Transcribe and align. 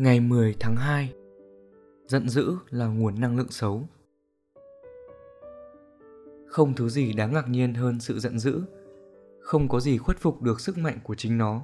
Ngày 0.00 0.20
10 0.20 0.56
tháng 0.60 0.76
2 0.76 1.12
Giận 2.06 2.28
dữ 2.28 2.56
là 2.70 2.86
nguồn 2.86 3.20
năng 3.20 3.36
lượng 3.36 3.50
xấu. 3.50 3.82
Không 6.46 6.74
thứ 6.74 6.88
gì 6.88 7.12
đáng 7.12 7.32
ngạc 7.32 7.48
nhiên 7.48 7.74
hơn 7.74 8.00
sự 8.00 8.18
giận 8.18 8.38
dữ. 8.38 8.62
Không 9.40 9.68
có 9.68 9.80
gì 9.80 9.98
khuất 9.98 10.18
phục 10.18 10.42
được 10.42 10.60
sức 10.60 10.78
mạnh 10.78 10.98
của 11.04 11.14
chính 11.14 11.38
nó. 11.38 11.62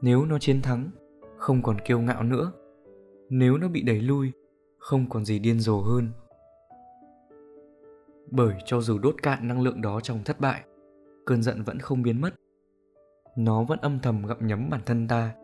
Nếu 0.00 0.24
nó 0.24 0.38
chiến 0.38 0.62
thắng, 0.62 0.90
Không 1.38 1.62
còn 1.62 1.76
kiêu 1.86 2.00
ngạo 2.00 2.22
nữa. 2.22 2.52
Nếu 3.30 3.58
nó 3.58 3.68
bị 3.68 3.82
đẩy 3.82 4.00
lui, 4.00 4.32
Không 4.78 5.08
còn 5.08 5.24
gì 5.24 5.38
điên 5.38 5.60
rồ 5.60 5.80
hơn. 5.80 6.10
Bởi 8.30 8.54
cho 8.64 8.80
dù 8.80 8.98
đốt 8.98 9.22
cạn 9.22 9.48
năng 9.48 9.62
lượng 9.62 9.80
đó 9.80 10.00
trong 10.00 10.24
thất 10.24 10.40
bại, 10.40 10.64
Cơn 11.26 11.42
giận 11.42 11.62
vẫn 11.62 11.78
không 11.78 12.02
biến 12.02 12.20
mất. 12.20 12.34
Nó 13.36 13.64
vẫn 13.64 13.78
âm 13.78 13.98
thầm 14.02 14.26
gặm 14.26 14.46
nhấm 14.46 14.70
bản 14.70 14.80
thân 14.86 15.08
ta, 15.08 15.34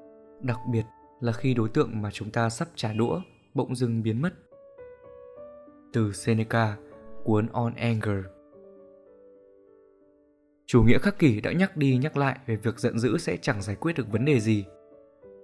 Đặc 0.40 0.58
biệt 0.72 0.84
là 1.22 1.32
khi 1.32 1.54
đối 1.54 1.68
tượng 1.68 2.02
mà 2.02 2.10
chúng 2.10 2.30
ta 2.30 2.48
sắp 2.48 2.68
trả 2.74 2.92
đũa 2.92 3.20
bỗng 3.54 3.76
dưng 3.76 4.02
biến 4.02 4.22
mất. 4.22 4.30
Từ 5.92 6.12
Seneca, 6.12 6.76
cuốn 7.24 7.46
On 7.52 7.74
Anger 7.74 8.24
Chủ 10.66 10.82
nghĩa 10.82 10.98
khắc 10.98 11.18
kỷ 11.18 11.40
đã 11.40 11.52
nhắc 11.52 11.76
đi 11.76 11.96
nhắc 11.96 12.16
lại 12.16 12.38
về 12.46 12.56
việc 12.56 12.78
giận 12.78 12.98
dữ 12.98 13.18
sẽ 13.18 13.36
chẳng 13.42 13.62
giải 13.62 13.76
quyết 13.76 13.92
được 13.96 14.12
vấn 14.12 14.24
đề 14.24 14.40
gì. 14.40 14.64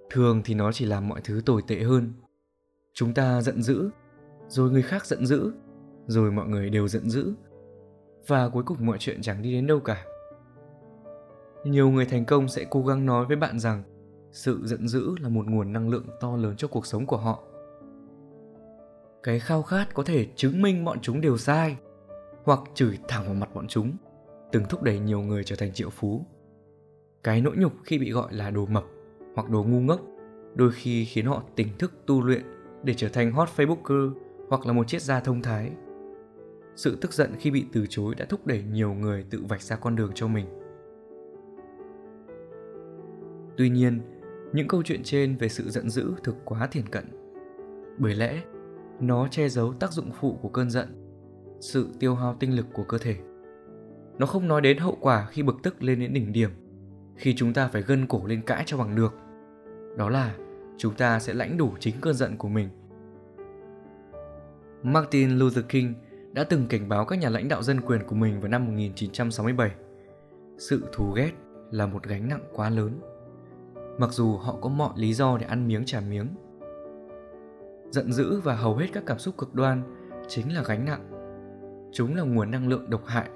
Thường 0.09 0.41
thì 0.45 0.53
nó 0.53 0.71
chỉ 0.71 0.85
làm 0.85 1.07
mọi 1.07 1.21
thứ 1.23 1.41
tồi 1.45 1.61
tệ 1.67 1.79
hơn. 1.79 2.13
Chúng 2.93 3.13
ta 3.13 3.41
giận 3.41 3.61
dữ, 3.61 3.89
rồi 4.47 4.71
người 4.71 4.81
khác 4.81 5.05
giận 5.05 5.25
dữ, 5.25 5.51
rồi 6.07 6.31
mọi 6.31 6.47
người 6.47 6.69
đều 6.69 6.87
giận 6.87 7.09
dữ. 7.09 7.33
Và 8.27 8.49
cuối 8.49 8.63
cùng 8.63 8.85
mọi 8.85 8.97
chuyện 8.97 9.21
chẳng 9.21 9.41
đi 9.41 9.51
đến 9.51 9.67
đâu 9.67 9.79
cả. 9.79 10.05
Nhiều 11.63 11.89
người 11.89 12.05
thành 12.05 12.25
công 12.25 12.47
sẽ 12.47 12.65
cố 12.69 12.83
gắng 12.85 13.05
nói 13.05 13.25
với 13.25 13.35
bạn 13.35 13.59
rằng 13.59 13.83
sự 14.31 14.59
giận 14.63 14.87
dữ 14.87 15.15
là 15.21 15.29
một 15.29 15.47
nguồn 15.47 15.73
năng 15.73 15.89
lượng 15.89 16.05
to 16.19 16.35
lớn 16.35 16.55
cho 16.57 16.67
cuộc 16.67 16.85
sống 16.85 17.05
của 17.05 17.17
họ. 17.17 17.43
Cái 19.23 19.39
khao 19.39 19.61
khát 19.61 19.93
có 19.93 20.03
thể 20.03 20.27
chứng 20.35 20.61
minh 20.61 20.85
bọn 20.85 20.97
chúng 21.01 21.21
đều 21.21 21.37
sai, 21.37 21.77
hoặc 22.43 22.59
chửi 22.73 22.97
thẳng 23.07 23.25
vào 23.25 23.33
mặt 23.33 23.49
bọn 23.53 23.67
chúng, 23.67 23.91
từng 24.51 24.63
thúc 24.69 24.83
đẩy 24.83 24.99
nhiều 24.99 25.21
người 25.21 25.43
trở 25.43 25.55
thành 25.55 25.73
triệu 25.73 25.89
phú. 25.89 26.25
Cái 27.23 27.41
nỗi 27.41 27.55
nhục 27.57 27.73
khi 27.83 27.99
bị 27.99 28.11
gọi 28.11 28.33
là 28.33 28.49
đồ 28.49 28.65
mập 28.65 28.83
hoặc 29.35 29.49
đồ 29.49 29.63
ngu 29.63 29.79
ngốc, 29.79 30.01
đôi 30.55 30.71
khi 30.71 31.05
khiến 31.05 31.25
họ 31.25 31.43
tỉnh 31.55 31.67
thức 31.79 31.93
tu 32.05 32.23
luyện 32.23 32.41
để 32.83 32.93
trở 32.93 33.09
thành 33.09 33.31
hot 33.31 33.49
facebooker 33.55 34.13
hoặc 34.49 34.65
là 34.65 34.73
một 34.73 34.87
triết 34.87 35.01
gia 35.01 35.19
thông 35.19 35.41
thái. 35.41 35.71
Sự 36.75 36.97
tức 37.01 37.13
giận 37.13 37.31
khi 37.39 37.51
bị 37.51 37.65
từ 37.73 37.85
chối 37.89 38.15
đã 38.15 38.25
thúc 38.25 38.47
đẩy 38.47 38.63
nhiều 38.71 38.93
người 38.93 39.25
tự 39.29 39.43
vạch 39.49 39.61
ra 39.61 39.75
con 39.75 39.95
đường 39.95 40.11
cho 40.15 40.27
mình. 40.27 40.45
Tuy 43.57 43.69
nhiên 43.69 44.01
những 44.53 44.67
câu 44.67 44.83
chuyện 44.83 45.03
trên 45.03 45.37
về 45.37 45.49
sự 45.49 45.69
giận 45.69 45.89
dữ 45.89 46.13
thực 46.23 46.35
quá 46.45 46.67
thiển 46.67 46.87
cận 46.87 47.05
bởi 47.97 48.15
lẽ, 48.15 48.43
nó 48.99 49.27
che 49.27 49.49
giấu 49.49 49.73
tác 49.73 49.93
dụng 49.93 50.11
phụ 50.19 50.39
của 50.41 50.49
cơn 50.49 50.69
giận, 50.69 50.87
sự 51.59 51.89
tiêu 51.99 52.15
hao 52.15 52.35
tinh 52.39 52.55
lực 52.55 52.65
của 52.73 52.83
cơ 52.83 52.97
thể 52.97 53.15
nó 54.17 54.25
không 54.25 54.47
nói 54.47 54.61
đến 54.61 54.77
hậu 54.77 54.97
quả 55.01 55.27
khi 55.31 55.43
bực 55.43 55.55
tức 55.63 55.83
lên 55.83 55.99
đến 55.99 56.13
đỉnh 56.13 56.31
điểm, 56.31 56.49
khi 57.15 57.33
chúng 57.37 57.53
ta 57.53 57.67
phải 57.67 57.81
gân 57.81 58.07
cổ 58.07 58.25
lên 58.25 58.41
cãi 58.41 58.63
cho 58.65 58.77
bằng 58.77 58.95
được 58.95 59.13
đó 59.97 60.09
là, 60.09 60.35
chúng 60.77 60.93
ta 60.93 61.19
sẽ 61.19 61.33
lãnh 61.33 61.57
đủ 61.57 61.73
chính 61.79 61.95
cơn 62.01 62.13
giận 62.13 62.37
của 62.37 62.47
mình 62.47 62.69
Martin 64.83 65.29
Luther 65.29 65.65
King 65.69 65.93
đã 66.33 66.43
từng 66.43 66.67
cảnh 66.67 66.89
báo 66.89 67.05
các 67.05 67.19
nhà 67.19 67.29
lãnh 67.29 67.47
đạo 67.47 67.63
dân 67.63 67.81
quyền 67.81 68.03
của 68.07 68.15
mình 68.15 68.39
vào 68.39 68.49
năm 68.49 68.65
1967. 68.65 69.71
Sự 70.57 70.83
thù 70.93 71.11
ghét 71.11 71.31
là 71.71 71.85
một 71.85 72.03
gánh 72.03 72.29
nặng 72.29 72.43
quá 72.53 72.69
lớn. 72.69 72.99
Mặc 73.99 74.13
dù 74.13 74.37
họ 74.37 74.57
có 74.61 74.69
mọi 74.69 74.93
lý 74.95 75.13
do 75.13 75.37
để 75.37 75.45
ăn 75.45 75.67
miếng 75.67 75.85
trả 75.85 75.99
miếng, 75.99 76.27
giận 77.91 78.13
dữ 78.13 78.39
và 78.39 78.55
hầu 78.55 78.75
hết 78.75 78.87
các 78.93 79.03
cảm 79.05 79.19
xúc 79.19 79.37
cực 79.37 79.53
đoan 79.53 79.83
chính 80.27 80.55
là 80.55 80.63
gánh 80.63 80.85
nặng. 80.85 81.09
Chúng 81.93 82.15
là 82.15 82.23
nguồn 82.23 82.51
năng 82.51 82.67
lượng 82.67 82.89
độc 82.89 83.05
hại. 83.05 83.29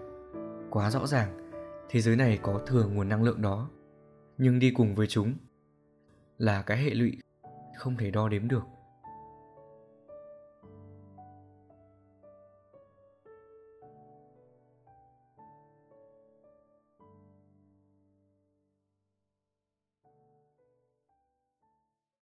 Quá 0.70 0.92
rõ 0.92 1.08
ràng 1.08 1.52
thế 1.90 2.02
giới 2.02 2.16
này 2.16 2.40
có 2.42 2.62
thừa 2.66 2.88
nguồn 2.88 3.10
năng 3.10 3.24
lượng 3.24 3.42
đó. 3.42 3.70
Nhưng 4.38 4.60
đi 4.60 4.72
cùng 4.72 4.96
với 4.96 5.08
chúng 5.08 5.34
là 6.38 6.62
cái 6.62 6.78
hệ 6.78 6.90
lụy 6.90 7.18
không 7.78 7.98
thể 7.98 8.12
đo 8.12 8.30
đếm 8.30 8.48
được. 8.48 8.64